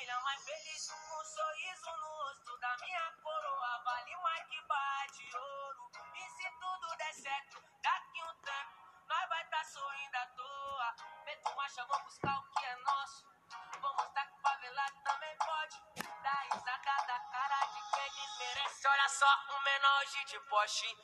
família 0.00 0.20
mais 0.20 0.42
feliz, 0.44 0.90
com 0.90 1.20
um 1.20 1.24
sorriso 1.24 1.90
no 1.98 2.08
rosto 2.24 2.58
da 2.58 2.76
minha 2.78 3.12
coroa. 3.22 3.82
Vale 3.84 4.16
mais 4.16 4.48
que 4.48 4.62
barra 4.62 5.06
de 5.08 5.36
ouro. 5.36 5.90
E 6.14 6.30
se 6.30 6.50
tudo 6.58 6.96
der 6.96 7.12
certo, 7.12 7.62
daqui 7.82 8.22
um 8.22 8.34
tempo, 8.36 8.80
nós 9.06 9.28
vai 9.28 9.44
tá 9.48 9.62
sorrindo 9.62 10.16
à 10.16 10.26
toa. 10.28 10.94
Feito 11.24 11.54
Macha, 11.54 11.84
vou 11.84 12.02
buscar 12.04 12.38
o 12.38 12.50
que 12.50 12.64
é 12.64 12.76
nosso. 12.76 13.26
Vamos 13.80 13.96
tá 13.96 14.02
mostrar 14.04 14.26
que 14.26 14.34
o 14.34 14.40
favelado 14.40 15.02
também 15.04 15.36
pode. 15.36 15.76
Da 16.22 16.32
risada 16.54 17.06
da 17.06 17.20
cara 17.20 17.66
de 17.66 17.80
quem 17.92 18.10
desmerece. 18.12 18.88
Olha 18.88 19.08
só, 19.08 19.44
um 19.50 19.60
menor 19.60 20.04
de 20.24 20.40
poste. 20.48 20.96